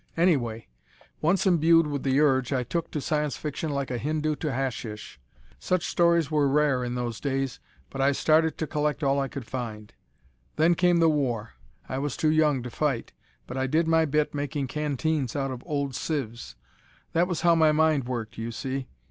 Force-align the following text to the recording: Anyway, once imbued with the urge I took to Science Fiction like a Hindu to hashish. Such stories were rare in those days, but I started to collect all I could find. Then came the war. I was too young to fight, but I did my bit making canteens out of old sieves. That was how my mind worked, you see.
Anyway, 0.17 0.67
once 1.21 1.45
imbued 1.45 1.85
with 1.85 2.01
the 2.01 2.19
urge 2.19 2.51
I 2.51 2.63
took 2.63 2.89
to 2.89 2.99
Science 2.99 3.37
Fiction 3.37 3.69
like 3.69 3.91
a 3.91 3.99
Hindu 3.99 4.35
to 4.37 4.51
hashish. 4.51 5.19
Such 5.59 5.85
stories 5.85 6.31
were 6.31 6.47
rare 6.47 6.83
in 6.83 6.95
those 6.95 7.19
days, 7.19 7.59
but 7.91 8.01
I 8.01 8.11
started 8.11 8.57
to 8.57 8.65
collect 8.65 9.03
all 9.03 9.19
I 9.19 9.27
could 9.27 9.45
find. 9.45 9.93
Then 10.55 10.73
came 10.73 10.97
the 10.97 11.07
war. 11.07 11.51
I 11.87 11.99
was 11.99 12.17
too 12.17 12.31
young 12.31 12.63
to 12.63 12.71
fight, 12.71 13.13
but 13.45 13.57
I 13.57 13.67
did 13.67 13.87
my 13.87 14.05
bit 14.05 14.33
making 14.33 14.65
canteens 14.69 15.35
out 15.35 15.51
of 15.51 15.61
old 15.67 15.93
sieves. 15.93 16.55
That 17.13 17.27
was 17.27 17.41
how 17.41 17.53
my 17.53 17.71
mind 17.71 18.05
worked, 18.05 18.39
you 18.39 18.51
see. 18.51 18.87